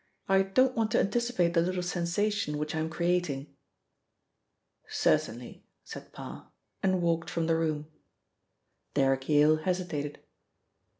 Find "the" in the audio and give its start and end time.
1.53-1.61, 7.45-7.55